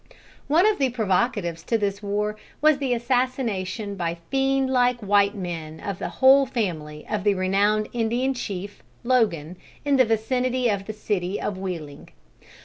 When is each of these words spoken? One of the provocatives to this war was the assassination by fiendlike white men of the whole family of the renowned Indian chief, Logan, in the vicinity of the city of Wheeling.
One 0.47 0.65
of 0.65 0.79
the 0.79 0.89
provocatives 0.89 1.63
to 1.67 1.77
this 1.77 2.01
war 2.01 2.35
was 2.59 2.79
the 2.79 2.91
assassination 2.95 3.93
by 3.93 4.17
fiendlike 4.33 4.99
white 5.03 5.35
men 5.35 5.79
of 5.79 5.99
the 5.99 6.09
whole 6.09 6.47
family 6.47 7.05
of 7.07 7.23
the 7.23 7.35
renowned 7.35 7.87
Indian 7.93 8.33
chief, 8.33 8.81
Logan, 9.03 9.57
in 9.85 9.97
the 9.97 10.05
vicinity 10.05 10.69
of 10.69 10.87
the 10.87 10.93
city 10.93 11.39
of 11.39 11.55
Wheeling. 11.55 12.09